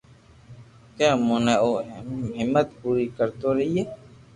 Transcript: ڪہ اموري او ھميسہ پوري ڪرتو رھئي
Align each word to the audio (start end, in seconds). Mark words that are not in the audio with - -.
ڪہ 0.95 1.05
اموري 1.15 1.53
او 1.63 1.69
ھميسہ 2.39 2.61
پوري 2.79 3.05
ڪرتو 3.17 3.49
رھئي 3.57 3.81